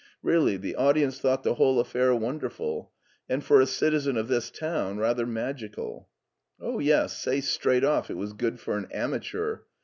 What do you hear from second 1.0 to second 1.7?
thought the